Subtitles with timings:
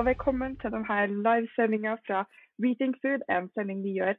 [0.00, 2.20] og velkommen til denne livesendinga fra
[2.64, 4.14] Reading Food, en sending vi gjør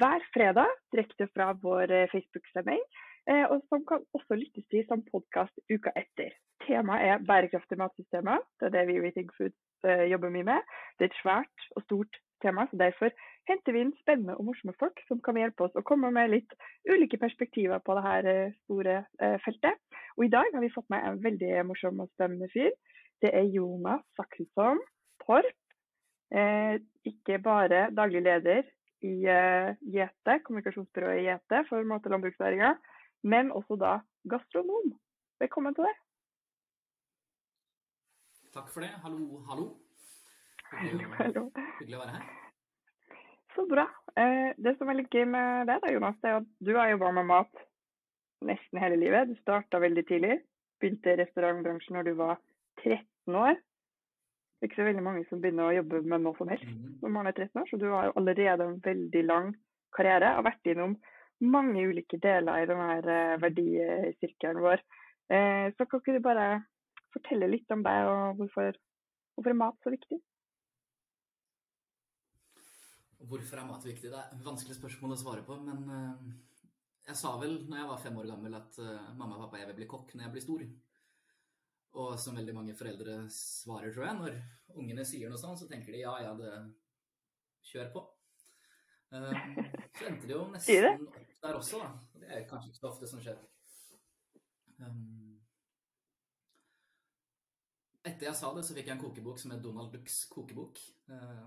[0.00, 2.82] hver fredag direkte fra vår eh, Facebook-sending,
[3.30, 6.36] eh, og som kan også lyttes til som podkast uka etter.
[6.66, 8.44] Temaet er bærekraftige matsystemer.
[8.60, 9.56] Det er det vi i Reading Food
[9.88, 10.70] eh, jobber mye med.
[10.98, 13.16] Det er et svært og stort tema, så derfor
[13.48, 16.56] henter vi inn spennende og morsomme folk som kan hjelpe oss å komme med litt
[16.92, 19.00] ulike perspektiver på dette store
[19.46, 19.80] feltet.
[20.18, 22.74] Og i dag har vi fått med en veldig morsom og spennende fyr.
[23.24, 24.82] Det er Jonas Sakrisson
[25.24, 25.58] Torp.
[26.32, 28.62] Eh, ikke bare daglig leder
[29.04, 32.74] i eh, Gjete, kommunikasjonsbyrået i Gjete for mat- og landbruksnæringa,
[33.22, 33.98] men også da
[34.30, 34.94] gastronom.
[35.42, 35.96] Velkommen til det.
[38.54, 38.92] Takk for det.
[39.02, 39.66] Hallo, hallo.
[40.72, 41.44] Hallo, hallo.
[41.80, 42.30] Hyggelig å være her.
[43.52, 43.84] Så bra.
[44.16, 46.92] Eh, det som er litt gøy med det, da, Jonas, det er at du har
[46.92, 47.66] jobba med mat
[48.46, 49.28] nesten hele livet.
[49.28, 50.38] Du starta veldig tidlig.
[50.80, 52.40] Begynte i restaurantbransjen når du var
[52.82, 53.60] 13 år.
[54.62, 57.00] Det er ikke så veldig mange som begynner å jobbe med noe som helst Mhm.
[57.02, 59.56] når man er 13 år, så du har jo allerede en veldig lang
[59.96, 60.94] karriere og vært innom
[61.42, 64.78] mange ulike deler i denne verdisirkelen vår.
[65.30, 66.64] Eh, Så kan ikke du bare
[67.12, 68.72] fortelle litt om deg og hvorfor,
[69.34, 70.20] hvorfor er mat så viktig?
[73.22, 74.10] Hvorfor er mat viktig?
[74.10, 76.32] Det er et vanskelig spørsmål å svare på, men eh,
[77.08, 79.66] jeg sa vel når jeg var fem år gammel at eh, mamma og pappa jeg
[79.72, 80.64] vil bli kokk når jeg blir stor.
[82.00, 85.92] Og som veldig mange foreldre svarer, tror jeg, når ungene sier noe sånt, så tenker
[85.92, 86.52] de ja, ja, det
[87.68, 88.04] kjør på.
[89.12, 89.42] Eh,
[89.98, 91.90] så endte det jo nesten opp der også, da.
[92.22, 93.40] Det er kanskje ikke så ofte som skjer.
[94.82, 95.36] Um,
[98.02, 100.80] etter jeg sa det, så fikk jeg en kokebok som het Donald Ducks kokebok.
[101.12, 101.44] Eh,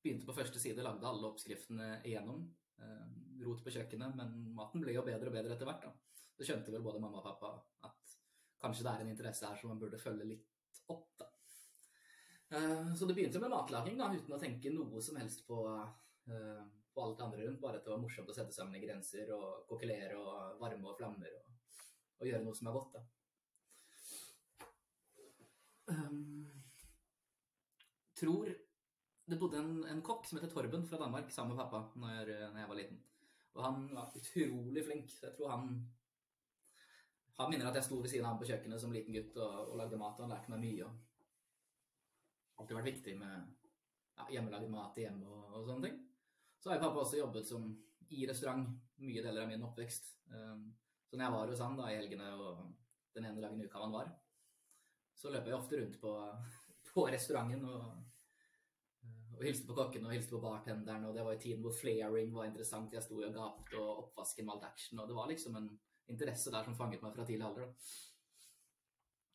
[0.00, 2.46] begynte på første side, lagde alle oppskriftene igjennom.
[2.80, 3.06] Eh,
[3.44, 5.84] rot på kjøkkenet, men maten ble jo bedre og bedre etter hvert.
[5.84, 6.24] da.
[6.38, 7.52] Det skjønte vel både mamma og pappa
[7.86, 7.99] at
[8.60, 11.08] kanskje det er en interesse her som man burde følge litt opp.
[11.18, 11.30] da.
[12.50, 15.60] Eh, Så det begynte med matlaging, da, uten å tenke noe som helst på,
[16.28, 16.62] eh,
[16.94, 17.60] på alt det andre rundt.
[17.60, 20.98] Bare at det var morsomt å sette sammen i grenser og kokkelere og varme og
[20.98, 21.52] flammer og,
[22.20, 22.92] og gjøre noe som er godt.
[22.98, 23.06] da.
[25.90, 26.46] Um,
[28.14, 28.46] tror
[29.26, 32.60] det bodde en, en kokk som heter Torben fra Danmark sammen med pappa når, når
[32.60, 33.00] jeg var liten.
[33.54, 35.14] Og han var utrolig flink.
[35.22, 35.72] Jeg tror han
[37.40, 39.72] Han minner at jeg sto ved siden av ham på kjøkkenet som liten gutt og,
[39.72, 40.18] og lagde mat.
[40.18, 40.88] Og han lærte meg mye.
[40.88, 43.36] og Alltid vært viktig med
[44.18, 46.02] ja, hjemmelaget mat i hjemmet og, og sånne ting.
[46.60, 47.70] Så har pappa også jobbet som
[48.12, 48.66] i restaurant
[49.00, 50.10] mye deler av min oppvekst.
[50.34, 50.66] Um,
[51.08, 52.60] så når jeg var hos han da i helgene og
[53.16, 54.10] den ene dagen i uka han var,
[55.16, 56.12] så løp jeg ofte rundt på,
[56.92, 57.86] på restauranten og,
[59.38, 61.08] og hilste på kokken og hilste på bartenderen.
[61.08, 62.92] Og det var i tiden hvor flaring var interessant.
[62.92, 65.00] Jeg sto og gapte, og oppvasken med action.
[65.00, 65.70] Og det var liksom en
[66.10, 67.72] interesse der som fanget meg fra tidlig alder.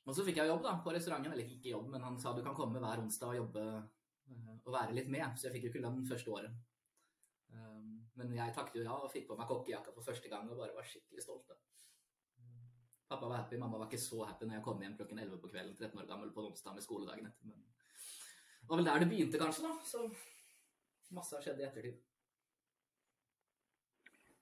[0.06, 1.34] Og så fikk jeg jobb da, på restauranten.
[1.34, 4.74] Eller ikke jobb, men han sa du kan komme hver onsdag og jobbe eh, og
[4.74, 5.26] være litt med.
[5.36, 6.58] Så jeg fikk jo ikke lønn første året.
[7.56, 10.60] Um, Men jeg takket jo ja og fikk på meg kokkejakka for første gang og
[10.60, 11.50] bare var skikkelig stolt.
[11.50, 11.58] da.
[13.10, 15.52] Pappa var happy, mamma var ikke så happy når jeg kom hjem klokken 11 på
[15.52, 17.52] kvelden 13 år gammel på onsdag med skoledagen etter.
[17.52, 19.74] Men det var vel der det begynte, kanskje, da.
[19.86, 22.00] Så masse har skjedd i ettertid.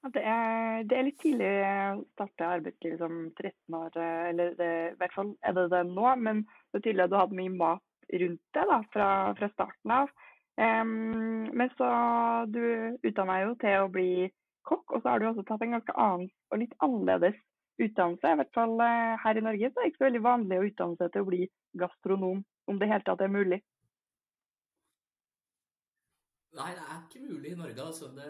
[0.04, 4.70] Det, er, det er litt tidlig å starte arbeidslivet som 13 år, eh, eller det,
[4.92, 6.08] i hvert fall er det det nå.
[6.20, 9.10] Men det er tydelig at du hadde mye mat rundt det da, fra,
[9.40, 10.12] fra starten av.
[10.60, 11.88] Um, men så
[12.52, 12.62] du
[13.02, 14.28] utdanna jo til å bli
[14.68, 17.40] kokk, og så har du også tatt en ganske annen og litt annerledes
[17.82, 18.34] utdannelse.
[18.34, 20.68] I hvert fall eh, her i Norge så er det ikke så veldig vanlig å
[20.68, 21.42] utdanne seg til å bli
[21.80, 23.64] gastronom, om det i hele tatt er mulig.
[26.54, 28.12] Nei, det er ikke mulig i Norge, altså.
[28.14, 28.30] Det,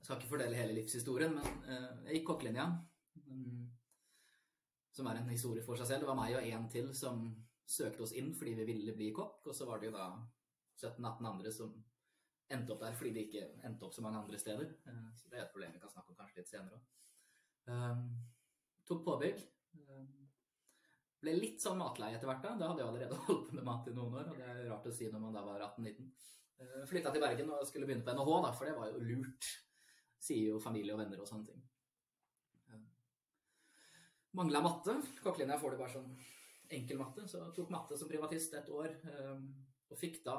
[0.00, 2.64] jeg skal ikke fordele hele livshistorien, men eh, jeg gikk kokkelinja.
[4.96, 6.02] Som er en historie for seg selv.
[6.02, 7.20] Det var meg og en til som
[7.70, 9.44] søkte oss inn fordi vi ville bli kokk.
[9.52, 10.08] Og så var det jo da
[10.80, 11.76] 17-18 andre som
[12.50, 14.72] endte opp der fordi de ikke endte opp så mange andre steder.
[14.88, 18.10] Eh, Så det er et problem vi kan snakke om kanskje litt senere òg.
[18.88, 19.46] tok påbygg.
[21.20, 22.42] Ble litt sånn matleie etter hvert.
[22.42, 24.68] Da Da hadde jeg allerede holdt på med mat i noen år, og det er
[24.72, 26.08] rart å si når man da var 18-19.
[26.60, 29.50] Uh, Flytta til Bergen og skulle begynne på NHH, da, for det var jo lurt.
[30.30, 31.62] Sier jo familie og venner og sånne ting.
[32.70, 32.78] Ja.
[34.38, 34.94] Mangla matte.
[35.24, 36.12] Kokkelinja får du bare sånn
[36.70, 38.94] enkel matte, så jeg tok matte som privatist et år.
[39.10, 39.48] um,
[39.90, 40.36] Og fikk da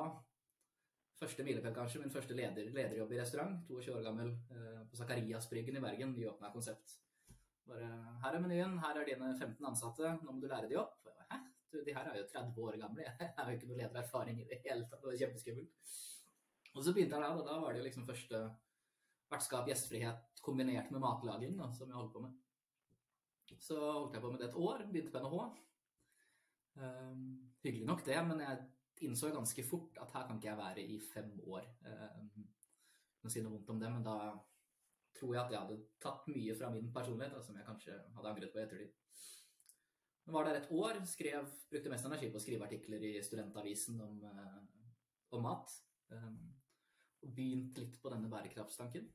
[1.19, 3.59] første milepæl, kanskje, min første leder, lederjobb i restaurant.
[3.67, 6.15] 22 år gammel uh, på Zakariasbryggen i Bergen.
[6.15, 6.95] Nyåpna konsept.
[7.67, 7.91] Bare,
[8.23, 10.95] her er menyen, her er dine 15 ansatte, nå må du lære de opp.
[11.11, 11.43] Jeg Hæ?
[11.71, 14.47] Du, de her er jo 30 år gamle, jeg har jo ikke noe ledererfaring i
[14.47, 15.03] det hele tatt.
[15.03, 15.93] Det var kjempeskummelt.
[16.71, 18.41] Og så begynte jeg da, og da var det jo liksom første
[19.31, 22.37] vertskap, gjestfrihet kombinert med matlaging da, som jeg holdt på med.
[23.61, 25.49] Så holdt jeg på med det et år, begynte på NHH.
[26.81, 27.25] Um,
[27.63, 28.61] hyggelig nok det, men jeg
[29.05, 31.67] innså ganske fort at her kan ikke jeg være i fem år.
[31.85, 32.47] Um,
[33.21, 34.15] å si noe vondt om det, men da
[35.17, 38.31] tror jeg at jeg hadde tatt mye fra min personlighet da, som jeg kanskje hadde
[38.31, 38.97] angret på i ettertid.
[40.21, 43.99] Jeg var der et år, skrev, brukte mest energi på å skrive artikler i Studentavisen
[44.05, 44.59] om, eh,
[45.35, 45.73] om mat.
[46.11, 46.53] Um,
[47.21, 49.09] og begynte litt på denne bærekraftstanken.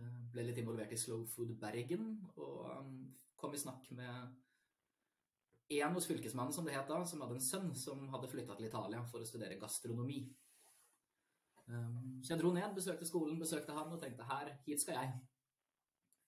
[0.00, 2.94] Uh, ble litt involvert i Slow Food Bergen og um,
[3.36, 4.38] kom i snakk med
[5.80, 8.68] en hos fylkesmannen, som det het da, som hadde en sønn som hadde flytta til
[8.68, 10.22] Italia for å studere gastronomi.
[11.66, 15.14] Um, så jeg dro ned, besøkte skolen, besøkte han og tenkte her, hit skal jeg.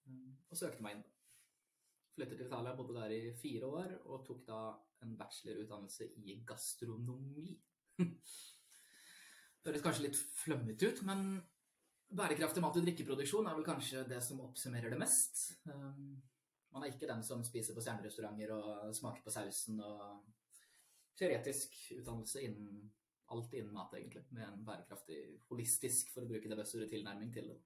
[0.08, 1.04] Um, og søkte meg inn.
[2.14, 4.60] Flyttet til Italia, bodde der i fire år og tok da
[5.04, 7.56] en bachelorutdannelse i gastronomi.
[9.64, 11.26] Høres kanskje litt flømmete ut, men
[12.16, 15.44] bærekraftig mat- og drikkeproduksjon er vel kanskje det som oppsummerer det mest.
[15.66, 16.14] Um,
[16.74, 20.24] man er ikke den som spiser på stjernerestauranter og smaker på sausen og
[21.18, 22.92] teoretisk utdannelse innen
[23.32, 27.48] alt innen mat, egentlig, med en bærekraftig, holistisk, for å bruke det beste tilnærming til
[27.52, 27.60] det.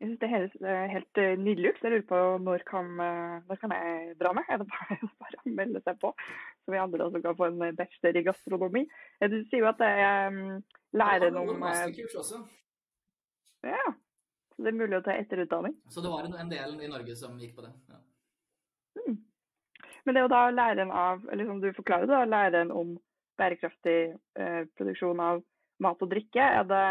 [0.00, 1.82] Jeg synes Det høres eh, helt eh, nydelig ut.
[1.82, 4.48] Jeg lurer på når kan, eh, når kan jeg dra med?
[4.50, 6.10] Er det bare, bare å melde seg på,
[6.64, 8.82] så vi andre også kan få en bachelor i gastronomi?
[9.22, 10.58] Du sier jo at jeg
[10.98, 11.62] lærer noe om.
[13.64, 13.86] Ja,
[14.54, 15.78] så det er mulig å ta etterutdanning?
[15.90, 17.72] Så det var en del i Norge som gikk på det.
[17.92, 18.02] ja.
[19.04, 19.22] Mm.
[20.04, 22.92] Men det er jo da læren av, eller som du forklarer, da, læren om
[23.40, 23.98] bærekraftig
[24.38, 25.40] eh, produksjon av
[25.82, 26.44] mat og drikke.
[26.44, 26.82] Er det,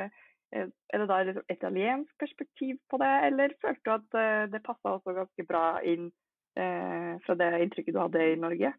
[0.00, 4.46] eh, er det da et liksom italiensk perspektiv på det, eller følte du at eh,
[4.52, 6.10] det passa også ganske bra inn
[6.56, 8.72] eh, fra det inntrykket du hadde i Norge?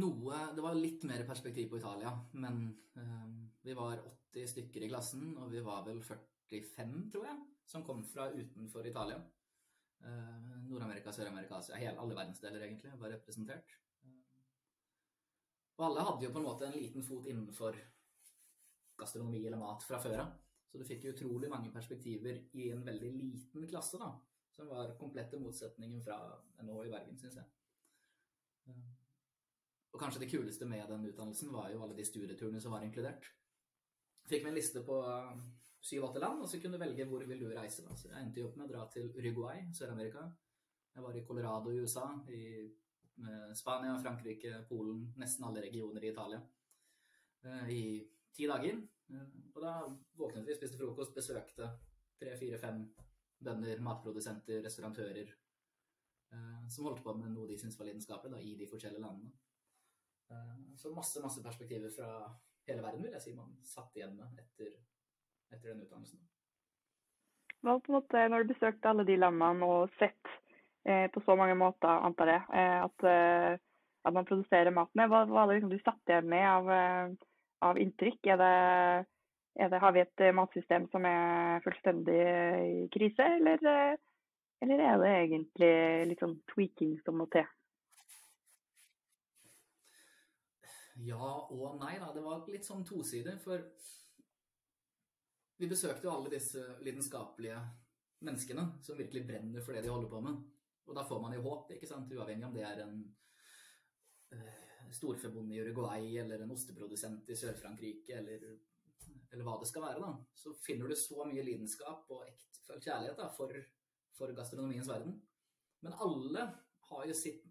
[0.00, 2.62] Noe Det var litt mer perspektiv på Italia, men
[2.94, 3.26] eh,
[3.66, 3.98] vi var
[4.30, 8.86] 80 stykker i klassen, og vi var vel 45, tror jeg, som kom fra utenfor
[8.86, 9.18] Italia.
[10.06, 13.74] Eh, Nord-Amerika, Sør-Amerika, Asia, hele, alle verdensdeler egentlig var representert.
[15.80, 17.76] Eh, og alle hadde jo på en måte en liten fot innenfor
[19.00, 20.32] gastronomi eller mat fra før av.
[20.70, 24.12] Så du fikk utrolig mange perspektiver i en veldig liten klasse, da.
[24.54, 26.18] Som var komplette motsetningen fra
[26.60, 27.48] NHO i Bergen, syns jeg.
[28.68, 28.90] Eh,
[29.90, 33.24] og kanskje det kuleste med den utdannelsen var jo alle de studieturene som var inkludert.
[34.30, 35.00] Fikk vi en liste på
[35.82, 37.82] syv-åtte land, og så kunne du velge hvor vil du reise.
[37.82, 37.96] Da.
[37.96, 40.28] Så jeg endte opp med å dra til Uruguay, Sør-Amerika.
[40.94, 42.68] Jeg var i Colorado i USA, i
[43.54, 46.40] Spania, Frankrike, Polen, nesten alle regioner i Italia.
[47.44, 47.82] Eh, I
[48.32, 48.80] ti dager.
[49.12, 49.74] Eh, og da
[50.18, 51.68] våknet vi, spiste frokost, besøkte
[52.20, 52.82] tre, fire, fem
[53.40, 58.68] bønder, matprodusenter, restauratører eh, som holdt på med noe de syntes var lidenskapelig i de
[58.70, 59.32] forskjellige landene.
[60.78, 62.10] Så masse, masse perspektiver fra
[62.68, 64.68] hele verden, vil jeg si, man satt igjen med etter
[65.50, 66.20] etter den utdannelsen.
[67.60, 70.30] Hva på en måte, Når du besøkte alle de landene og sett
[71.12, 73.58] på så mange måter, antar jeg, eh, at, eh,
[74.04, 75.08] at, man produserer mat med.
[75.08, 77.12] hva var det liksom du satt igjen med av, eh,
[77.68, 78.32] av inntrykk?
[78.32, 78.54] Er det,
[79.60, 82.20] er det, har vi et matsystem som er fullstendig
[82.64, 83.96] i krise, eller, eh,
[84.62, 85.72] eller er det egentlig
[86.12, 87.48] litt sånn tweaking som må til?
[91.00, 92.10] Ja og nei, da.
[92.12, 93.38] Det var litt sånn toside.
[93.40, 93.62] For
[95.60, 97.60] vi besøkte jo alle disse lidenskapelige
[98.24, 100.40] menneskene som virkelig brenner for det de holder på med.
[100.90, 102.10] Og da får man jo håp, ikke sant?
[102.10, 102.96] uavhengig om det er en
[104.34, 108.46] uh, storforbonde i Uruguay eller en osteprodusent i Sør-Frankrike eller,
[109.30, 110.02] eller, hva det skal være.
[110.02, 110.10] da.
[110.34, 113.54] Så finner du så mye lidenskap og ektefølt kjærlighet da, for,
[114.18, 115.14] for gastronomiens verden.
[115.86, 116.48] Men alle
[116.90, 117.46] har jo sitt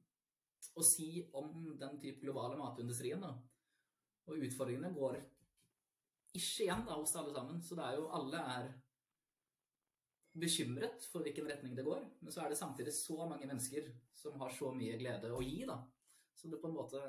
[0.75, 3.24] å si om den type globale matindustrien.
[3.24, 3.31] da.
[4.27, 5.22] Og utfordringene går
[6.36, 7.63] ikke igjen da, hos alle sammen.
[7.63, 8.69] Så det er jo alle er
[10.41, 12.03] bekymret for hvilken retning det går.
[12.22, 15.63] Men så er det samtidig så mange mennesker som har så mye glede å gi,
[15.69, 15.79] da.
[16.36, 17.01] Så det er på en måte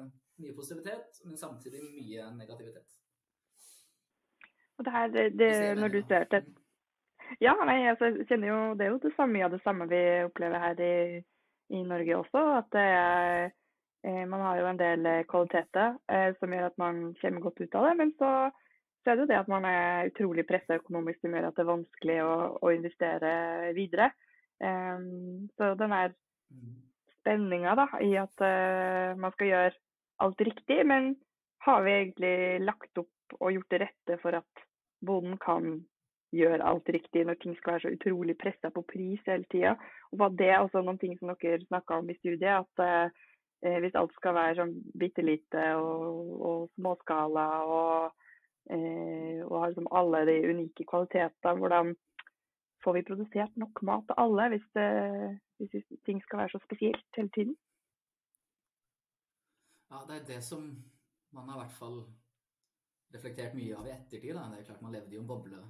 [0.43, 2.97] mye positivitet, men samtidig mye negativitet.
[4.79, 6.47] Og det her, det, det, når du ser til
[7.41, 9.87] Ja, nei, altså, jeg kjenner jo Det er jo det samme, mye av det samme
[9.91, 10.95] vi opplever her i,
[11.77, 12.45] i Norge også.
[12.57, 13.45] At det er
[14.09, 17.77] eh, Man har jo en del kvaliteter eh, som gjør at man kommer godt ut
[17.77, 17.93] av det.
[18.01, 18.33] Men så
[19.01, 21.65] så er det jo det at man er utrolig pressa økonomisk som gjør at det
[21.65, 23.33] er vanskelig å, å investere
[23.77, 24.11] videre.
[24.61, 26.13] Um, så den er
[27.21, 29.73] spenninga da, i at uh, man skal gjøre
[30.21, 31.15] alt riktig, men
[31.65, 32.35] har vi egentlig
[32.67, 34.67] lagt opp og gjort det rette for at
[35.07, 35.79] bonden kan
[36.37, 39.75] gjøre alt riktig når ting skal være så utrolig pressa på pris hele tida?
[40.13, 43.97] Og var det også noen ting som dere snakka om i studiet, at uh, hvis
[43.97, 48.29] alt skal være sånn bitte lite og, og småskala og
[48.71, 51.59] og har liksom alle de unike kvalitetene.
[51.59, 51.95] Hvordan
[52.85, 54.89] får vi produsert nok mat til alle hvis, det,
[55.59, 57.57] hvis, ting skal være så spesielt hele tiden?
[59.91, 60.69] Ja, det er det som
[61.31, 61.99] man har i hvert fall
[63.15, 64.35] reflektert mye av i ettertid.
[64.35, 64.47] Da.
[64.53, 65.63] Det er klart Man levde jo en boble,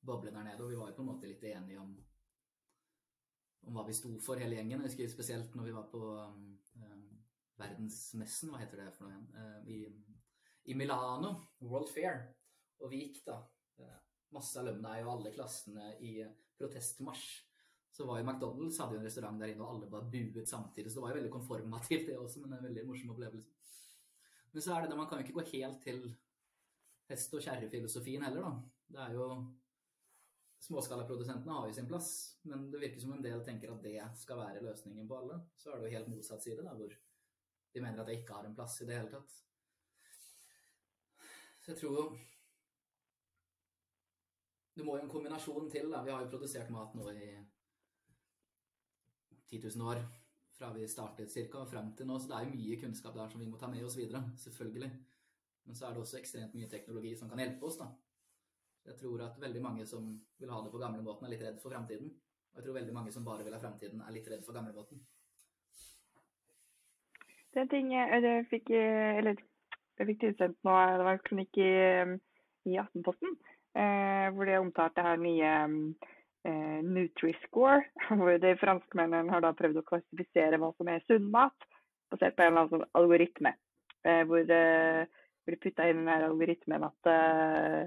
[0.00, 1.94] boble der nede, og vi var jo på en måte litt enige om,
[3.66, 4.84] om hva vi sto for, hele gjengen.
[4.84, 6.50] Jeg husker spesielt når vi var på um,
[6.82, 7.06] um,
[7.60, 10.15] verdensmessen, hva heter det for noe igjen, uh,
[10.66, 11.32] i, Milano,
[11.64, 12.22] World Fair.
[12.82, 13.40] Og vi gikk da,
[13.80, 13.98] uh,
[14.36, 16.18] masse alumni og alle klassene i
[16.58, 17.26] protestmarsj.
[17.96, 20.90] Så var jo McDonald's hadde jo en restaurant der inne, og alle bare buet samtidig.
[20.90, 23.52] Så det var jo veldig konformativt, det også, men en veldig morsom opplevelse.
[24.52, 26.02] Men så er det det, man kan jo ikke gå helt til
[27.08, 28.52] hest- og kjerrefilosofien heller, da.
[28.92, 29.30] Det er jo
[30.66, 34.40] Småskalaprodusentene har jo sin plass, men det virker som en del tenker at det skal
[34.40, 35.36] være løsningen på alle.
[35.60, 38.48] Så er det jo helt motsatt side, da, hvor de mener at det ikke har
[38.48, 39.36] en plass i det hele tatt.
[41.66, 42.02] Så jeg tror jo
[44.76, 46.02] Det må jo en kombinasjon til, da.
[46.04, 47.30] Vi har jo produsert mat nå i
[49.48, 50.02] 10 000 år
[50.58, 53.32] fra vi startet cirka og frem til nå, så det er jo mye kunnskap der
[53.32, 54.90] som vi må ta med oss videre, selvfølgelig.
[55.64, 57.88] Men så er det også ekstremt mye teknologi som kan hjelpe oss, da.
[58.86, 60.06] Jeg tror at veldig mange som
[60.38, 62.12] vil ha det på gamlemåten, er litt redd for framtiden.
[62.52, 65.02] Og jeg tror veldig mange som bare vil ha framtiden, er litt redd for gamlemåten.
[67.50, 69.40] Det er en ting jeg fikk, eller,
[70.00, 71.72] jeg fikk tilsendt nå, det var en kronikk i,
[72.68, 73.36] i Aftenposten,
[73.78, 75.52] eh, hvor de omtalte her nye
[76.46, 77.82] eh, Nutri-score,
[78.18, 81.68] hvor de franskmennene har da prøvd å klassifisere hva som er sunn mat,
[82.12, 83.56] basert på en eller annen sånn algoritme.
[84.06, 85.06] Eh, hvor eh,
[85.46, 87.82] det putta inn den algoritmen at eh,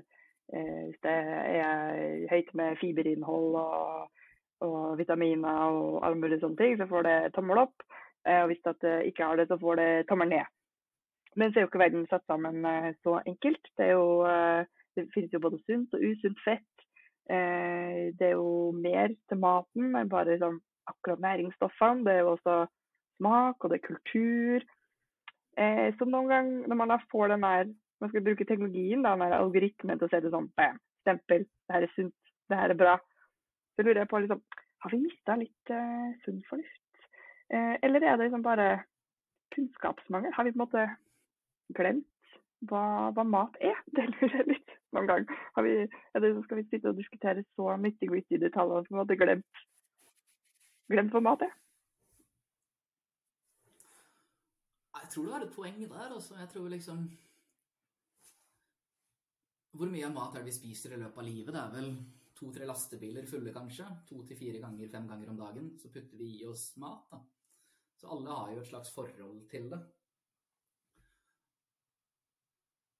[0.56, 1.16] eh, hvis det
[1.60, 4.22] er høyt med fiberinnhold og,
[4.66, 7.86] og vitaminer og alle mulige sånne ting, så får det tommel opp.
[8.30, 10.48] Og hvis det ikke har det, så får det tommel ned.
[11.38, 13.70] Men så er jo ikke verden satt sammen eh, så enkelt.
[13.78, 14.66] Det, jo, eh,
[14.98, 16.86] det finnes jo både sunt og usunt fett.
[17.30, 20.60] Eh, det er jo mer til maten enn bare liksom,
[20.90, 22.06] akkurat næringsstoffene.
[22.08, 22.58] Det er jo også
[23.20, 24.68] smak, og det er kultur.
[25.60, 29.34] Så noen ganger når man da får den der man skal bruke teknologien, da, den
[29.36, 32.80] algoritmen til å se det sånn bam, stempel, det her er sunt, det her er
[32.80, 32.94] bra,
[33.76, 34.40] så lurer jeg på liksom,
[34.86, 37.04] har vi mista litt uh, sunn fornuft?
[37.52, 38.70] Eller er det liksom bare
[39.58, 40.32] kunnskapsmangel?
[40.38, 40.86] Har vi på en måte
[41.78, 42.08] glemt
[42.68, 43.78] hva, hva mat er?
[43.96, 45.32] Det lurer jeg litt noen gang.
[45.64, 49.64] Vi, er det, skal vi sitte og diskutere så nitty-gritty detaljer og vi hadde glemt,
[50.92, 51.56] glemt hva mat er?
[55.00, 56.14] Jeg tror du har et poeng der.
[56.14, 56.36] Også.
[56.38, 57.10] Jeg tror liksom
[59.80, 61.54] Hvor mye mat er det vi spiser i løpet av livet?
[61.56, 61.92] Det er vel
[62.38, 63.88] to-tre lastebiler fulle, kanskje.
[64.10, 65.72] To til fire ganger, fem ganger om dagen.
[65.80, 67.08] Så putter vi i oss mat.
[67.12, 67.22] da.
[67.98, 69.80] Så alle har jo et slags forhold til det.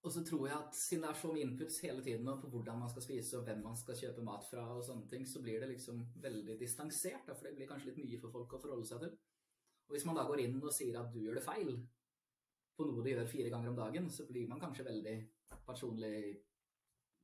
[0.00, 2.78] Og så tror jeg at siden det er så mye inputs hele tiden på hvordan
[2.80, 5.60] man skal spise og hvem man skal kjøpe mat fra og sånne ting, så blir
[5.60, 7.26] det liksom veldig distansert.
[7.26, 9.12] Da, for det blir kanskje litt mye for folk å forholde seg til.
[9.90, 11.74] Og hvis man da går inn og sier at du gjør det feil
[12.78, 15.16] på noe du gjør fire ganger om dagen, så blir man kanskje veldig
[15.66, 16.14] personlig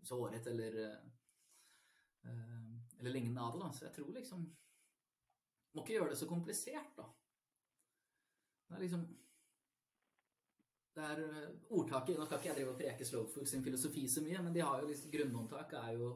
[0.04, 3.64] såret eller uh, eller lignende av det.
[3.64, 3.72] da.
[3.72, 4.46] Så jeg tror liksom
[5.76, 7.04] Må ikke gjøre det så komplisert, da.
[8.66, 9.02] Det er liksom
[10.96, 11.20] det er
[11.76, 14.64] ordtaket, Nå skal ikke jeg drive og preke Slowfood sin filosofi så mye, men de
[14.64, 16.10] har jo liksom, grunnhåndtak er jo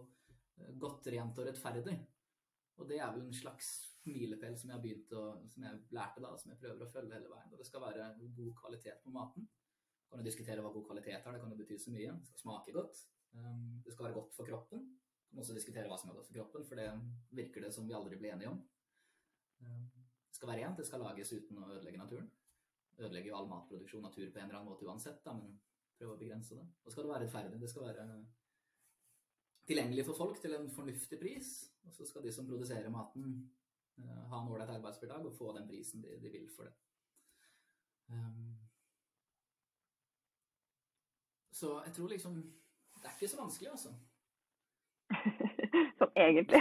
[0.80, 1.96] godt, rent og rettferdig.
[2.80, 3.68] Og det er vel en slags
[4.08, 7.16] milepæl som jeg har begynt å, som jeg lærte da, som jeg prøver å følge
[7.16, 7.52] hele veien.
[7.52, 8.08] Og det skal være
[8.38, 9.44] god kvalitet på maten.
[9.44, 12.16] Du kan jo diskutere hva god kvalitet er, det kan jo bety så mye.
[12.16, 13.04] Det skal smake godt.
[13.36, 14.88] Um, det skal være godt for kroppen.
[15.28, 16.88] Du kan også diskutere hva som er godt for kroppen, for det
[17.36, 18.64] virker det som vi aldri blir enige om.
[19.60, 19.86] Um,
[20.24, 22.32] det skal være rent, det skal lages uten å ødelegge naturen.
[23.00, 25.54] Ødelegger jo all matproduksjon natur på en eller annen måte uansett, da, men
[25.96, 26.66] prøve å begrense det.
[26.84, 27.60] Og skal det være rettferdig.
[27.60, 28.06] Det skal være
[29.68, 31.50] tilgjengelig for folk til en fornuftig pris.
[31.86, 33.32] Og så skal de som produserer maten,
[34.00, 36.74] uh, ha en ålreit arbeidsdag og få den prisen de, de vil for det.
[38.10, 38.56] Um,
[41.52, 42.34] så jeg tror liksom
[43.00, 43.94] Det er ikke så vanskelig, altså.
[45.98, 46.60] sånn egentlig.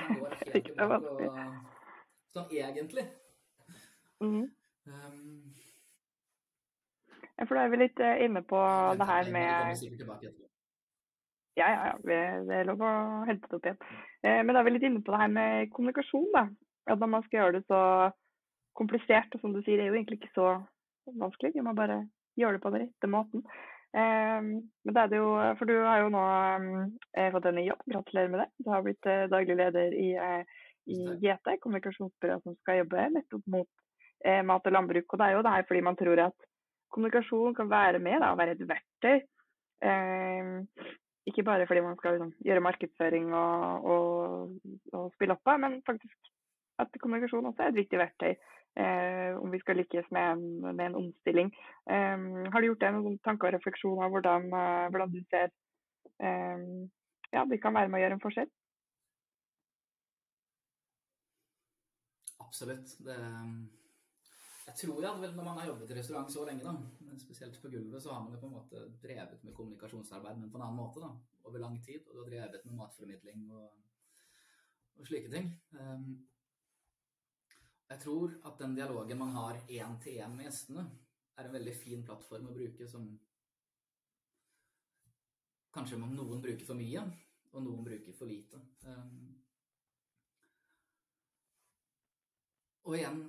[2.31, 3.03] Sånn egentlig.
[4.23, 4.45] Mm.
[4.87, 5.49] Um,
[7.39, 8.59] ja, for da er vi litt uh, inne på
[8.99, 9.79] det her med
[11.59, 11.95] ja, ja, ja.
[12.47, 12.91] Det er lov å
[13.27, 13.79] hente det opp igjen.
[14.23, 16.29] Eh, men da er vi litt inne på det her med kommunikasjon.
[16.35, 16.45] da.
[16.89, 17.81] At når man skal gjøre det så
[18.79, 20.53] komplisert, og som du sier, det er jo egentlig ikke så
[21.19, 21.63] vanskelig.
[21.65, 22.05] Må bare
[22.39, 23.43] gjøre det på den rette måten.
[23.97, 26.23] Eh, men det er det jo, For du har jo nå
[27.17, 28.49] eh, fått en ny jobb, gratulerer med det.
[28.63, 30.63] Du har blitt eh, daglig leder i, eh,
[30.95, 33.69] i GT, kommunikasjonsbyrået som skal jobbe nettopp mot
[34.23, 35.09] eh, mat og landbruk.
[35.09, 36.48] Og det er jo det her fordi man tror at
[36.89, 39.21] kommunikasjon kan være med, da, være et verktøy.
[41.29, 44.59] Ikke bare fordi man skal liksom, gjøre markedsføring og, og,
[44.93, 46.31] og spille opp av, men faktisk
[46.79, 50.85] at kommunikasjon også er et viktig verktøy eh, om vi skal lykkes med en, med
[50.85, 51.51] en omstilling.
[51.91, 52.17] Eh,
[52.53, 55.51] har du gjort deg noen tanker og refleksjoner av hvordan, uh, hvordan du ser
[56.23, 56.87] um,
[57.33, 58.49] ja, vi kan være med å gjøre en forskjell?
[62.39, 62.95] Absolutt.
[63.05, 63.17] Det,
[64.69, 68.01] jeg tror at når man har jobbet i restaurant så lenge, da, spesielt på gulvet,
[68.03, 71.01] så har man jo på en måte drevet med kommunikasjonsarbeid, men på en annen måte
[71.01, 71.09] da,
[71.49, 72.03] over lang tid.
[72.07, 73.71] Og du har drevet med matformidling og,
[74.99, 75.49] og slike ting.
[75.73, 76.11] Um,
[77.89, 80.85] jeg tror at den dialogen man har én til én med gjestene,
[81.39, 83.09] er en veldig fin plattform å bruke som
[85.69, 87.01] Kanskje noen bruker for mye,
[87.53, 88.57] og noen bruker for lite.
[88.89, 89.35] Um,
[92.89, 93.19] og igjen,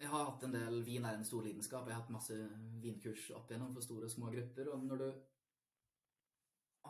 [0.00, 1.88] jeg har hatt en del Vin er en stor lidenskap.
[1.88, 2.36] Jeg har hatt masse
[2.80, 4.70] vinkurs opp igjennom for store og små grupper.
[4.72, 5.08] Og når du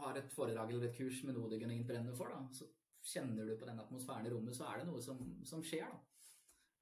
[0.01, 2.69] har et foredrag eller et kurs med noe du genuint brenner for, da, så
[3.11, 5.91] kjenner du på den atmosfæren i rommet, så er det noe som, som skjer.
[5.91, 5.99] da.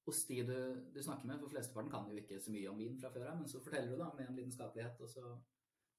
[0.09, 0.59] Hos de du,
[0.93, 3.41] du, snakker med, for flesteparten kan jo ikke så mye om vin fra før av,
[3.41, 5.25] men så forteller du da med en lidenskapelighet, og så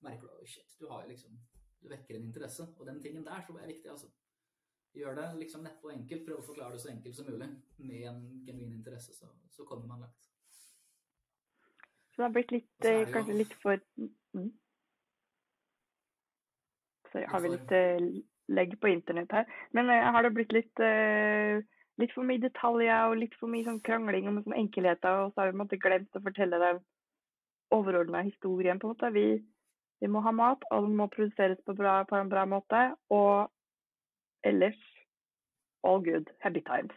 [0.05, 1.39] merker du shit, du har jo liksom
[1.79, 2.65] Du vekker en interesse.
[2.75, 4.09] Og den tingen der jeg er viktig, altså.
[4.97, 6.25] Gjør det liksom og enkelt.
[6.25, 7.49] Prøv å forklare det så enkelt som mulig.
[7.77, 10.29] Med en genuin interesse, så, så kommer man langt.
[12.09, 13.11] Så det har blitt litt, eh, jo...
[13.13, 13.83] kanskje litt for
[14.35, 14.49] mm.
[17.09, 18.07] Sorry, har vi litt uh,
[18.53, 19.53] legg på internett her.
[19.77, 20.81] Men uh, har det blitt litt,
[22.01, 25.41] litt for mye detaljer og litt for mye sånn krangling om sånn enkelheter, og så
[25.41, 26.83] har vi måtte, glemt å fortelle den
[27.73, 29.13] overordna historien, på en måte.
[29.15, 29.25] Vi,
[30.01, 32.83] vi, må ha mat, og den må produseres på, bra, på en bra måte.
[33.13, 33.49] Og
[34.43, 34.79] ellers
[35.83, 36.95] all good, happy times.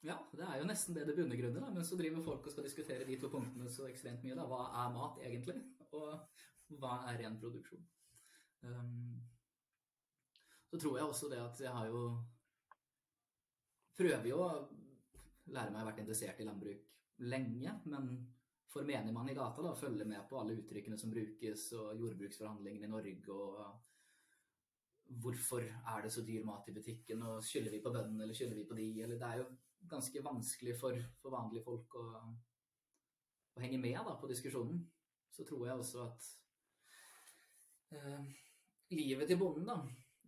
[0.00, 1.60] Ja, det er jo nesten det det bunner.
[1.60, 1.70] Da.
[1.70, 4.36] Men så driver folk og skal diskutere de to punktene så ekstremt mye.
[4.38, 4.46] Da.
[4.46, 5.58] Hva er mat egentlig?
[5.90, 7.82] Og hva er ren produksjon?
[8.62, 9.18] Um,
[10.70, 12.02] så tror jeg også det at jeg har jo
[13.98, 14.50] Prøver jo å
[15.50, 16.84] lære meg å ha vært interessert i landbruk
[17.26, 18.04] lenge, men
[18.70, 22.92] for menigmann i gata da, følge med på alle uttrykkene som brukes, og jordbruksforhandlingene i
[22.92, 23.58] Norge og
[25.08, 28.56] hvorfor er det så dyr mat i butikken, og skylder vi på bøndene, eller skylder
[28.56, 29.46] vi på de, eller Det er jo
[29.88, 32.04] ganske vanskelig for, for vanlige folk å,
[33.54, 34.82] å, henge med da, på diskusjonen.
[35.32, 36.28] Så tror jeg også at
[37.94, 38.28] eh,
[38.90, 39.80] livet til bonden, da,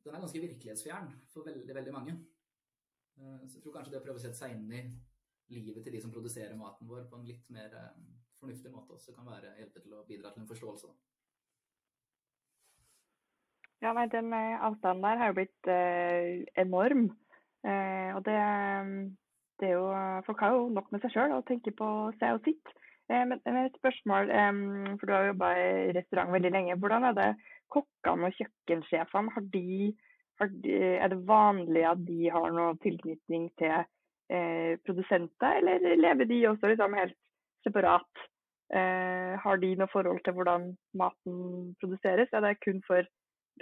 [0.05, 2.17] den er ganske virkelighetsfjern for veldig, veldig mange.
[3.19, 5.97] Eh, så jeg tror kanskje det å prøve å sette seg inn i livet til
[5.97, 8.03] de som produserer maten vår på en litt mer eh,
[8.41, 10.89] fornuftig måte også kan være hjelpe til å bidra til en forståelse.
[10.89, 11.10] Da.
[13.81, 17.07] Ja, nei, Den eh, avstanden der har jo blitt eh, enorm.
[17.65, 18.37] Eh, og det,
[19.61, 19.87] det, er jo
[20.27, 21.89] Folk har jo nok med seg sjøl og tenker på
[22.21, 22.75] seg og sitt.
[23.09, 24.61] Eh, men, et spørsmål, eh,
[25.01, 26.77] for du har jobba i restaurant veldig lenge.
[26.83, 27.31] Hvordan er det
[27.73, 29.33] kokkene og kjøkkensjefene?
[29.37, 29.93] Har de,
[30.43, 36.29] har de, er det vanlig at de har noe tilknytning til eh, produsenter, eller lever
[36.29, 37.17] de også liksom helt
[37.67, 38.27] separat?
[38.71, 42.29] har de noe forhold til hvordan maten produseres?
[42.31, 43.03] Er det kun for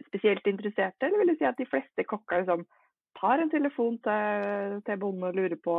[0.06, 2.64] spesielt interesserte, eller vil du si at de fleste kokker liksom,
[3.18, 5.76] tar en telefon til, til bonden og lurer på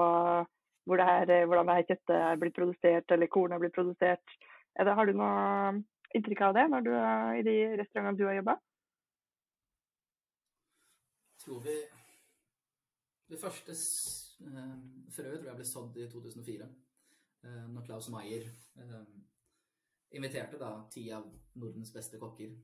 [0.90, 4.36] hvor det her, hvordan det her kjøttet er blitt produsert, eller kornet er blitt produsert.
[4.80, 5.76] Det, har du noe
[6.18, 6.92] inntrykk av det når du,
[7.38, 8.56] i de restaurantene du har jobba?
[11.44, 11.78] Tror vi
[13.30, 14.78] Det første eh,
[15.14, 16.70] frøet tror jeg ble sådd i 2004.
[17.46, 18.48] Eh, når Klaus Maier
[18.82, 19.04] eh,
[20.18, 21.28] inviterte da ti av
[21.62, 22.56] Nordens beste kokker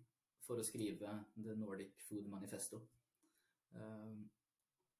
[0.45, 2.81] for å skrive The Nordic Food Manifesto.
[3.75, 4.23] Ehm,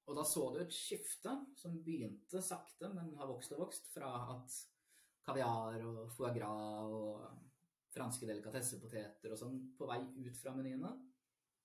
[0.06, 4.10] og da så du et skifte som begynte sakte, men har vokst og vokst, fra
[4.36, 4.58] at
[5.26, 7.24] kaviar og foie gras og
[7.96, 10.92] franske delikatessepoteter og sånn på vei ut fra menyene.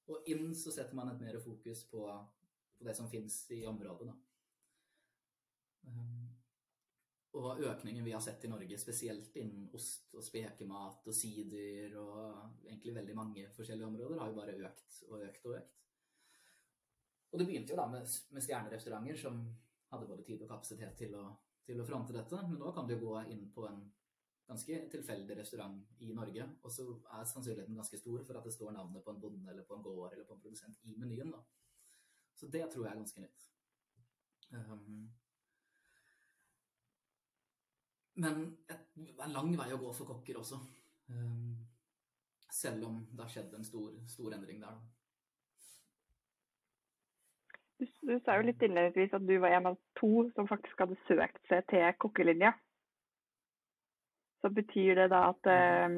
[0.10, 2.06] Og inn så setter man et mer fokus på,
[2.78, 4.18] på det som fins i området, da.
[7.40, 12.66] Og økningen vi har sett i Norge, spesielt innen ost og spekemat og sider og
[12.66, 15.78] egentlig veldig mange forskjellige områder, har jo bare økt og økt og økt.
[17.32, 18.04] Og det begynte jo da med,
[18.36, 19.40] med stjernerestauranter som
[19.94, 21.24] hadde både tid og kapasitet til å,
[21.64, 23.80] til å fronte dette, men nå kan du gå inn på en
[24.52, 28.76] ganske tilfeldig restaurant i Norge, og så er sannsynligheten ganske stor for at det står
[28.76, 31.32] navnet på en bonde eller på en gård eller på en produsent i menyen.
[31.32, 31.40] da.
[32.36, 33.48] Så det tror jeg er ganske nytt.
[34.52, 35.06] Um,
[38.22, 40.60] men det er en lang vei å gå for kokker også.
[41.12, 41.60] Um,
[42.52, 44.80] selv om det har skjedd en stor, stor endring der.
[47.80, 51.00] Du, du, sa jo litt innledningsvis at du var en av to som faktisk hadde
[51.08, 52.52] søkt seg til kokkelinja.
[54.42, 55.96] Så betyr det da at eh,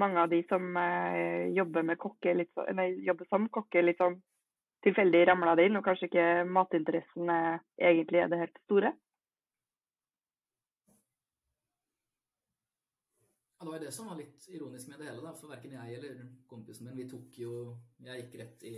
[0.00, 4.18] mange av de som eh, jobber, med kokke, litt, nei, jobber som kokke, litt sånn
[4.84, 8.92] tilfeldig ramla det inn, og kanskje ikke matinteressen eh, egentlig er det helt store?
[13.68, 15.34] Det var jo det som var litt ironisk med det hele, da.
[15.36, 17.52] For verken jeg eller kompisen min, vi tok jo
[18.00, 18.76] Jeg gikk rett i,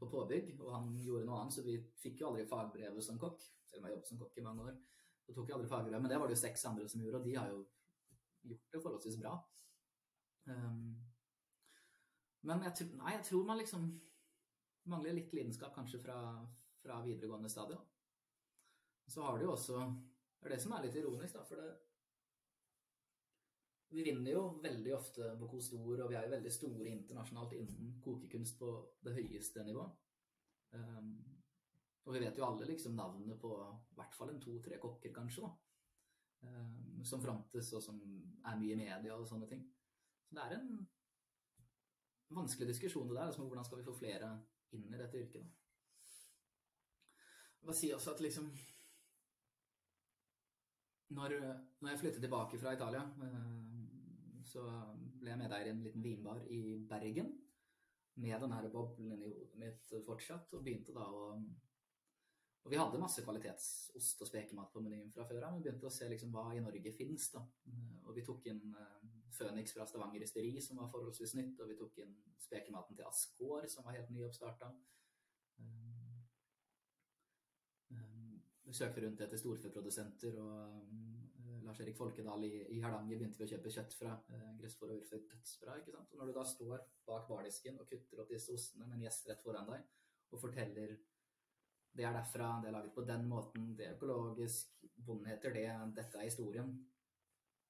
[0.00, 3.44] på påbygg, og han gjorde noe annet, så vi fikk jo aldri fagbrevet som kokk.
[3.68, 4.78] Selv om jeg jobbet som kokk i mange år.
[5.26, 6.00] Så tok jeg aldri fagbrev.
[6.00, 7.60] Men det var det jo seks andre som gjorde, og de har jo
[8.48, 9.34] gjort det forholdsvis bra.
[10.48, 10.80] Um,
[12.48, 13.88] men jeg, nei, jeg tror man liksom
[14.88, 16.18] mangler litt lidenskap kanskje fra,
[16.80, 17.84] fra videregående stadion.
[19.04, 19.84] Så har du jo også
[20.40, 21.68] Det er det som er litt ironisk, da, for det
[23.94, 27.92] vi vinner jo veldig ofte på Kostor, og vi er jo veldig store internasjonalt innen
[28.02, 28.70] kokekunst på
[29.06, 29.84] det høyeste nivå.
[30.74, 31.12] Um,
[32.04, 35.46] og vi vet jo alle liksom navnet på i hvert fall en to-tre kokker, kanskje,
[35.46, 35.52] da.
[36.44, 39.62] Um, som frontes, og som er mye i media og sånne ting.
[40.26, 40.82] Så det er en
[42.34, 44.32] vanskelig diskusjon det der, altså hvordan skal vi få flere
[44.74, 45.60] inn i dette yrket, da.
[47.64, 48.50] Bare si også at liksom
[51.14, 51.32] når,
[51.80, 53.63] når jeg flyttet tilbake fra Italia uh,
[54.54, 54.64] så
[55.18, 57.32] ble jeg med der i en liten vinbar i Bergen
[58.22, 61.32] med den her boblen i hodet mitt fortsatt, og begynte da å
[62.64, 65.92] og vi hadde masse kvalitetsost og spekemat på menyen fra før av, men begynte å
[65.92, 67.26] se liksom hva i Norge fins.
[67.34, 67.42] da.
[68.06, 69.02] Og vi tok inn uh,
[69.36, 73.68] Føniks fra Stavanger Ysteri, som var forholdsvis nytt, og vi tok inn spekematen til Askår,
[73.68, 74.70] som var helt nyoppstarta.
[75.60, 76.24] Um,
[77.92, 81.23] um, vi søkte rundt etter storfeprodusenter, og
[81.64, 85.26] Lars-Erik Folkedal i, i, Hardanger begynte vi å kjøpe kjøtt fra eh, Gressfòr og Urføyd
[85.30, 85.78] dødsbra.
[85.80, 86.12] ikke sant?
[86.12, 89.28] Og når du da står bak bardisken og kutter opp disse ostene med en gjest
[89.30, 89.86] rett foran deg,
[90.34, 90.96] og forteller
[91.94, 95.68] det er derfra, det er laget på den måten, det er økologisk, bonden heter det,
[95.94, 96.74] dette er historien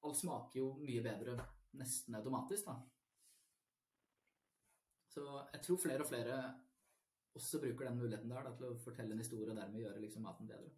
[0.05, 1.33] Alt smaker jo mye bedre
[1.79, 2.75] nesten automatisk, da.
[5.09, 6.35] Så jeg tror flere og flere
[7.35, 10.27] også bruker den muligheten der da, til å fortelle en historie og dermed gjøre liksom
[10.27, 10.69] maten bedre.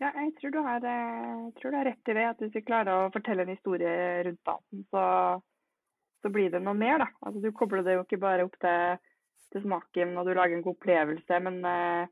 [0.00, 2.24] Ja, jeg tror har, eh, tror du har rett i det.
[2.24, 5.02] At hvis vi klarer å fortelle en historie rundt maten, så,
[6.22, 7.02] så, blir det noe mer.
[7.02, 7.08] da.
[7.20, 8.96] Altså, Du kobler det jo ikke bare opp til,
[9.52, 12.06] til smaken og du lager en god opplevelse, men uh,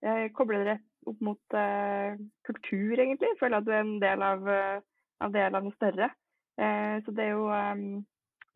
[0.00, 0.76] jeg kobler det
[1.10, 3.34] opp mot uh, kultur, egentlig.
[3.34, 6.12] Jeg føler at du er en del av, uh, del av noe større.
[6.60, 8.04] så det er jo um,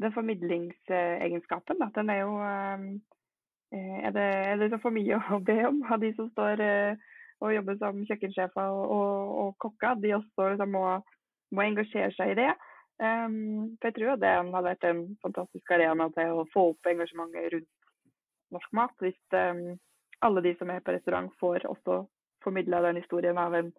[0.02, 1.88] den formidlingsegenskapen, da.
[1.94, 2.88] Den er jo um,
[3.72, 7.13] er, det, er det for mye å be om av de som står uh,
[7.44, 10.84] og jobbe som kjøkkensjefer og, og, og kokker, de også liksom må,
[11.52, 12.50] må, engasjere seg i det.
[13.02, 17.50] Um, for jeg tror det hadde vært en fantastisk arena til å få opp engasjementet
[17.56, 17.72] rundt
[18.54, 18.94] norsk mat.
[19.02, 19.64] Hvis um,
[20.24, 22.04] alle de som er på restaurant får også
[22.44, 23.72] formidla den historien av en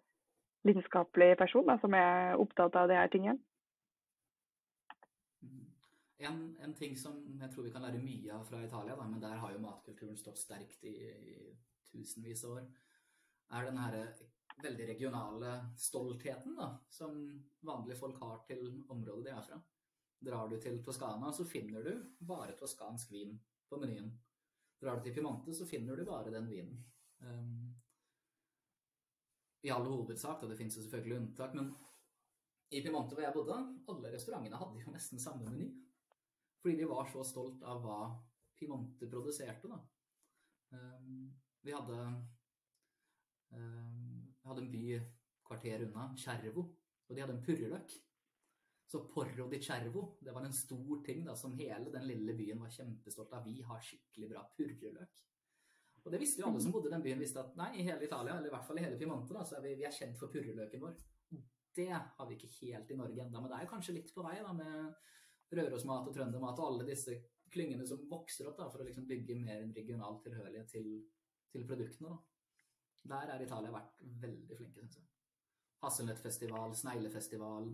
[0.66, 3.38] lidenskapelig person da, som er opptatt av de her tingene.
[6.26, 9.22] En, en, ting som jeg tror vi kan lære mye av fra Italia, da, men
[9.22, 11.36] der har jo matkulturen stått sterkt i, i
[11.92, 12.70] tusenvis av år,
[13.54, 14.06] er den herre
[14.64, 17.18] veldig regionale stoltheten da, som
[17.60, 19.60] vanlige folk har til området de er fra.
[20.26, 23.36] Drar du til Toskana, så finner du bare toskansk vin
[23.70, 24.14] på menyen.
[24.82, 26.80] Drar du til Pimante, så finner du bare den vinen.
[27.20, 27.76] Um,
[29.62, 31.74] I all hovedsak, og det finnes jo selvfølgelig unntak, men
[32.72, 33.58] i Pimante hvor jeg bodde,
[33.92, 35.68] alle restaurantene hadde jo nesten samme meny.
[36.62, 38.00] Fordi de var så stolt av hva
[38.58, 39.82] Pimante produserte, da.
[40.74, 41.28] Um,
[41.62, 42.00] vi hadde
[43.52, 44.84] jeg hadde en by
[45.46, 46.66] kvarter unna, Cervo,
[47.06, 47.94] og de hadde en purreløk.
[48.86, 52.62] Så Porro di Cervo, det var en stor ting da, som hele den lille byen
[52.62, 53.48] var kjempestolt av.
[53.48, 55.24] Vi har skikkelig bra purreløk.
[56.06, 58.06] Og det visste jo alle som bodde i den byen, visste at nei, i hele
[58.06, 60.20] Italia, eller i hvert fall i hele Piemonte, da, så er vi, vi er kjent
[60.20, 61.00] for purreløken vår.
[61.76, 64.24] Det har vi ikke helt i Norge ennå, men det er jo kanskje litt på
[64.24, 67.18] vei da, med Rørosmat og Trøndermat og alle disse
[67.52, 70.88] klyngene som vokser opp da, for å liksom bygge mer en regional tilhørighet til,
[71.52, 72.14] til produktene.
[72.14, 72.35] da.
[73.10, 75.06] Der har Italia vært veldig flinke, syns jeg.
[75.86, 77.68] Hasselnøttfestival, sneglefestival,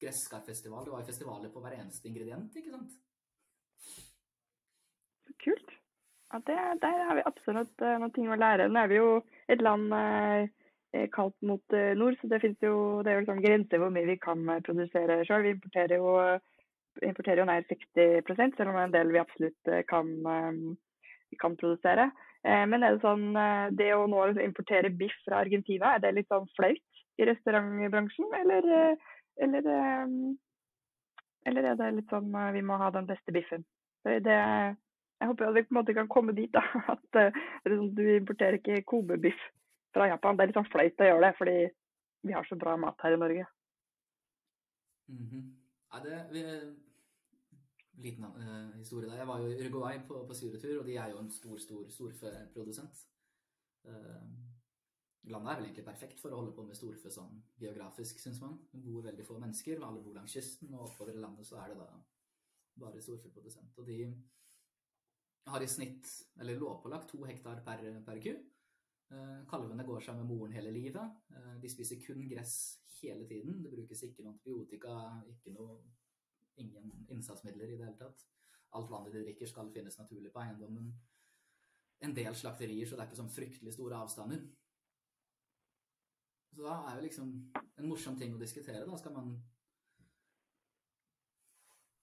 [0.00, 0.86] gresskarfestival.
[0.86, 2.94] Det var jo festivaler på hver eneste ingrediens, ikke sant?
[5.44, 5.74] Kult.
[6.32, 8.70] Ja, det, Der har vi absolutt uh, noen ting å lære.
[8.72, 9.10] Nå er vi jo
[9.52, 10.48] et land uh,
[11.12, 14.18] kaldt mot uh, nord, så det, jo, det er jo liksom grenser hvor mye vi
[14.22, 15.44] kan produsere sjøl.
[15.44, 16.16] Vi importerer jo,
[17.04, 20.14] importerer jo nær 60 selv om det er en del vi absolutt kan,
[21.40, 22.08] kan produsere.
[22.42, 26.14] Eh, men er det sånn, eh, det å nå importere biff fra Argentina, er det
[26.16, 28.32] litt sånn flaut i restaurantbransjen?
[28.40, 29.10] Eller, eh,
[29.46, 29.68] eller,
[31.46, 33.64] eller er det litt sånn vi må ha den beste biffen?
[34.02, 36.64] Det, jeg håper vi på en måte kan komme dit da,
[36.96, 37.20] at
[37.62, 39.38] sånn, du importerer ikke Kobe-biff
[39.94, 40.36] fra Japan.
[40.36, 41.58] Det er litt sånn flaut å gjøre det, fordi
[42.26, 43.46] vi har så bra mat her i Norge.
[45.12, 45.46] Mm -hmm.
[45.92, 46.42] ja, det, vi,
[48.04, 49.20] liten uh, historie der.
[49.22, 51.88] Jeg var jo i Uruguay på, på syretur, og de er jo en stor, stor
[51.96, 53.04] storfeprodusent.
[53.88, 54.26] Uh,
[55.30, 58.58] landet er vel egentlig perfekt for å holde på med storfe sånn geografisk, syns man.
[58.72, 61.72] Det bor veldig få mennesker, alle bor langs kysten, og oppover i landet så er
[61.72, 61.90] det da
[62.82, 63.76] bare storfeprodusent.
[63.78, 63.98] Og de
[65.50, 66.08] har i snitt,
[66.40, 68.32] eller lovpålagt, to hektar per, per ku.
[69.12, 71.18] Eh, kalvene går seg med moren hele livet.
[71.34, 72.56] Eh, de spiser kun gress
[73.00, 73.60] hele tiden.
[73.64, 74.94] Det brukes ikke noe antibiotika,
[75.34, 75.80] ikke noe,
[76.56, 78.26] ingen innsatsmidler i det hele tatt.
[78.78, 80.92] Alt vannet de drikker skal finnes naturlig på eiendommen.
[82.02, 84.42] En del slakterier, så det er ikke sånn fryktelig store avstander.
[86.52, 88.84] Så da er jo liksom en morsom ting å diskutere.
[88.88, 89.36] Da skal man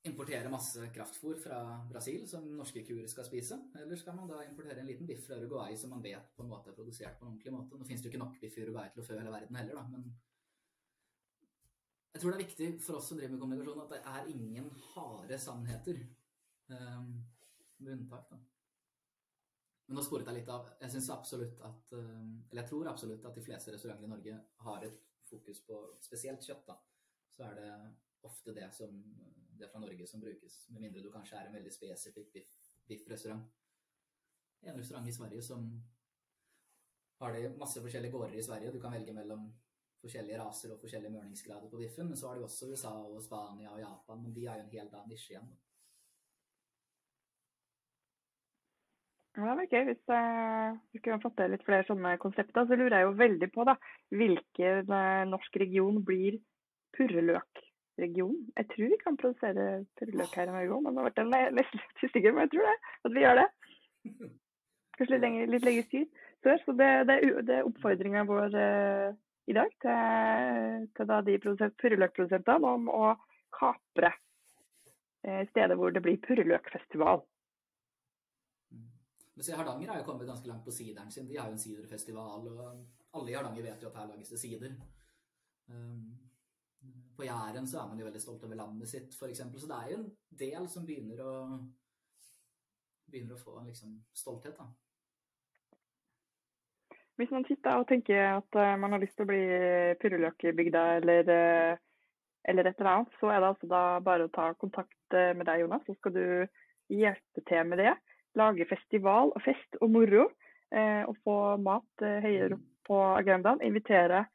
[0.07, 1.59] importere masse kraftfôr fra
[1.89, 3.57] Brasil som norske kuer skal spise?
[3.75, 6.51] Eller skal man da importere en liten biff fra Uruguay som man vet på en
[6.53, 7.77] måte er produsert på en ordentlig måte?
[7.77, 9.81] Nå finnes det jo ikke nok biff i Uruguay til å fø hele verden heller,
[9.81, 10.07] da, men
[12.19, 14.65] jeg tror det er viktig for oss som driver med kommunikasjon, at det er ingen
[14.89, 16.01] harde sannheter.
[16.67, 17.13] Um,
[17.79, 18.39] med unntak, da.
[19.87, 20.67] Men nå sporet jeg litt av.
[20.81, 24.35] Jeg syns absolutt at eh, Eller jeg tror absolutt at de fleste restauranter i Norge
[24.65, 26.75] har et fokus på spesielt kjøtt, da.
[27.31, 27.71] Så er det
[28.27, 28.99] ofte det som
[29.55, 30.59] det fra Norge som brukes.
[30.75, 32.35] Med mindre du kanskje er en veldig spesifikk
[32.91, 33.47] biffrestaurant.
[34.67, 35.71] En restaurant i Sverige som
[37.23, 38.75] har de masse forskjellige gårder i Sverige.
[38.75, 39.47] Du kan velge mellom
[40.03, 42.07] forskjellige raser og forskjellige mørningsgrader på biffen.
[42.11, 44.77] Men så har de også USA og Spania og Japan, men de er jo en
[44.77, 45.49] helt annen nisje igjen.
[49.39, 49.85] Ja, det er gøy.
[49.87, 53.49] Hvis uh, vi kunne fått til litt flere sånne konsepter, så lurer jeg jo veldig
[53.55, 53.75] på da,
[54.11, 56.39] hvilken uh, norsk region blir
[56.97, 58.49] purreløkregionen?
[58.57, 61.55] Jeg tror vi kan produsere purreløk her i Norge òg, men det har vært en
[61.59, 63.47] nesten litt usikker, men jeg tror det, at vi gjør det.
[64.97, 66.21] Kanskje litt lenger, litt lenger syd.
[66.65, 69.17] Så det, det, det er oppfordringa vår uh,
[69.49, 73.13] i dag til, til de purreløkprodusentene om å
[73.55, 74.13] kapre
[75.49, 77.25] stedet hvor det blir purreløkfestival.
[79.39, 81.27] Men se, Hardanger har jo kommet ganske langt på sideren sin.
[81.27, 84.39] De har jo en siderfestival, og alle i Hardanger vet jo at her lages det
[84.39, 84.73] sider.
[85.71, 86.09] Um,
[87.15, 89.39] på Jæren så er man jo veldig stolt over landet sitt, f.eks.
[89.55, 90.09] Så det er jo en
[90.43, 91.33] del som begynner å,
[93.07, 94.67] begynner å få liksom, stolthet, da.
[97.19, 99.41] Hvis man sitter og tenker at uh, man har lyst til å bli
[99.99, 101.81] purreløkbygda eller, uh,
[102.47, 105.43] eller et eller annet, så er det altså da bare å ta kontakt uh, med
[105.49, 105.83] deg, Jonas.
[105.83, 106.23] Så skal du
[106.89, 107.91] hjelpe til med det
[108.37, 110.27] lage festival og fest og moro.
[110.69, 113.61] Eh, og få mat eh, høyere opp på agendaen.
[113.65, 114.25] Invitere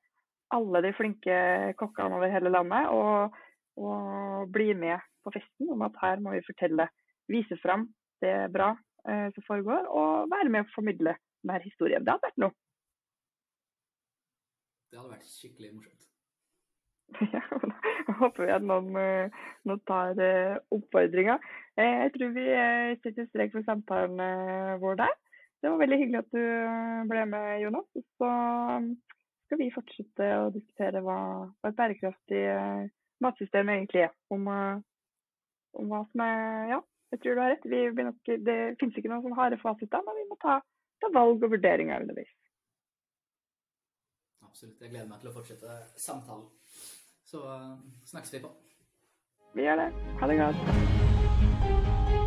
[0.54, 1.36] alle de flinke
[1.78, 2.90] kokkene over hele landet.
[2.90, 3.36] Og,
[3.78, 6.88] og, bli med på festen om at her må vi fortelle,
[7.30, 7.86] vise fram
[8.22, 8.72] det bra
[9.08, 9.86] eh, som foregår.
[9.86, 12.04] Og være med å formidle denne historien.
[12.04, 12.56] Det hadde vært noe.
[14.94, 16.02] Det hadde vært skikkelig morsomt.
[17.35, 17.40] Ja,
[18.07, 21.35] jeg håper vi at noen, eh, noen tar uh, oppfordringa.
[21.74, 22.44] Eh, jeg tror vi
[23.02, 24.22] setter strek for samtalen
[24.78, 25.16] vår der.
[25.59, 27.88] Det var veldig hyggelig at du ble med, Jonas.
[28.20, 28.30] Så
[29.48, 31.18] skal vi fortsette å diskutere hva,
[31.59, 32.44] hva et bærekraftig
[33.24, 34.14] matsystem egentlig er.
[34.30, 34.46] Om,
[35.74, 36.80] om, hva som er Ja,
[37.16, 37.66] jeg tror du har rett.
[37.74, 40.61] Vi, nok, det finnes ikke noen sånn harde fasiter, men vi må ta,
[41.02, 42.30] ta valg og vurderinger underveis
[44.54, 44.80] absolutt.
[44.80, 46.46] Jeg gleder meg til å fortsette samtalen.
[47.26, 47.72] Så eh,
[48.12, 48.52] snakkes vi på.
[49.54, 49.90] Vi gjør det.
[50.20, 52.23] Ha det godt.